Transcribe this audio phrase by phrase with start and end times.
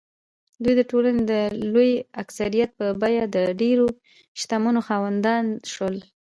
[0.63, 1.33] دوی د ټولنې د
[1.73, 1.91] لوی
[2.23, 3.85] اکثریت په بیه د ډېرو
[4.39, 5.95] شتمنیو خاوندان شول.